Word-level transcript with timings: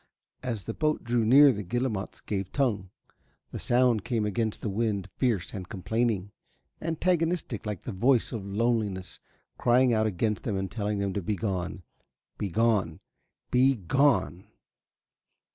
As 0.41 0.63
the 0.63 0.73
boat 0.73 1.03
drew 1.03 1.23
near 1.23 1.51
the 1.51 1.61
guillemots 1.61 2.21
gave 2.21 2.51
tongue. 2.51 2.89
The 3.51 3.59
sound 3.59 4.03
came 4.03 4.25
against 4.25 4.61
the 4.61 4.67
wind 4.69 5.07
fierce 5.17 5.53
and 5.53 5.69
complaining, 5.69 6.31
antagonistic 6.81 7.67
like 7.67 7.83
the 7.83 7.91
voice 7.91 8.31
of 8.31 8.43
loneliness 8.43 9.19
crying 9.59 9.93
out 9.93 10.07
against 10.07 10.41
them 10.41 10.57
and 10.57 10.71
telling 10.71 10.97
them 10.97 11.13
to 11.13 11.21
be 11.21 11.35
gone 11.35 11.83
be 12.39 12.49
gone 12.49 12.99
be 13.51 13.75
gone! 13.75 14.45